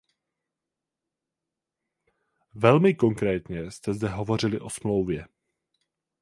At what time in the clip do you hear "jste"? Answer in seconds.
3.71-3.93